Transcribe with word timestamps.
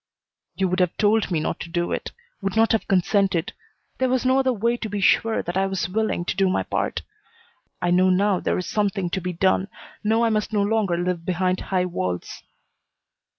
"You 0.55 0.67
would 0.67 0.79
have 0.79 0.97
told 0.97 1.29
me 1.29 1.39
not 1.39 1.59
to 1.59 1.69
do 1.69 1.91
it; 1.91 2.11
would 2.41 2.55
not 2.55 2.71
have 2.71 2.87
consented. 2.87 3.53
There 3.99 4.09
was 4.09 4.25
no 4.25 4.39
other 4.39 4.51
way 4.51 4.75
to 4.77 4.89
be 4.89 4.99
sure 4.99 5.43
that 5.43 5.55
I 5.55 5.67
was 5.67 5.87
willing 5.87 6.25
to 6.25 6.35
do 6.35 6.49
my 6.49 6.63
part. 6.63 7.03
I 7.83 7.91
know 7.91 8.09
now 8.09 8.39
there 8.39 8.57
is 8.57 8.65
something 8.65 9.11
to 9.11 9.21
be 9.21 9.33
done, 9.33 9.67
know 10.03 10.23
I 10.23 10.31
must 10.31 10.51
no 10.53 10.63
longer 10.63 10.97
live 10.97 11.23
behind 11.23 11.59
high 11.59 11.85
walls." 11.85 12.41